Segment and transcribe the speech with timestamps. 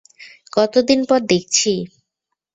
[0.53, 1.71] কতদিন পর দেখছি!